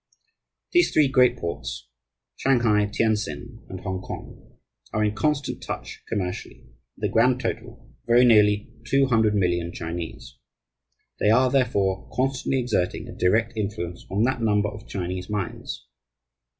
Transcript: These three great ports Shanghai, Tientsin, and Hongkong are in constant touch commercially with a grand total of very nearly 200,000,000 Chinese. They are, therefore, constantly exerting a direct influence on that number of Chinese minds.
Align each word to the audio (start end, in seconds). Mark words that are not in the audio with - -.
These 0.71 0.91
three 0.93 1.07
great 1.07 1.37
ports 1.37 1.87
Shanghai, 2.35 2.87
Tientsin, 2.87 3.59
and 3.69 3.81
Hongkong 3.81 4.57
are 4.91 5.03
in 5.05 5.13
constant 5.13 5.61
touch 5.61 6.01
commercially 6.09 6.65
with 6.97 7.03
a 7.11 7.13
grand 7.13 7.39
total 7.39 7.73
of 7.85 8.07
very 8.07 8.25
nearly 8.25 8.73
200,000,000 8.91 9.71
Chinese. 9.75 10.39
They 11.19 11.29
are, 11.29 11.51
therefore, 11.51 12.09
constantly 12.11 12.59
exerting 12.61 13.07
a 13.07 13.15
direct 13.15 13.53
influence 13.55 14.07
on 14.09 14.23
that 14.23 14.41
number 14.41 14.69
of 14.69 14.87
Chinese 14.87 15.29
minds. 15.29 15.85